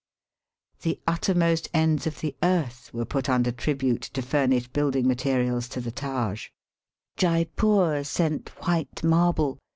The 0.81 0.99
uttermost 1.05 1.69
ends 1.75 2.07
of 2.07 2.21
the 2.21 2.35
earth 2.41 2.89
were 2.91 3.05
put 3.05 3.29
under 3.29 3.51
tribute 3.51 4.01
to 4.01 4.23
furnish 4.23 4.67
building 4.69 5.07
materials 5.07 5.67
to 5.77 5.79
the 5.79 5.91
Taj. 5.91 6.47
Jeypor 7.19 8.03
sent 8.03 8.49
white 8.65 9.03
marble. 9.03 9.59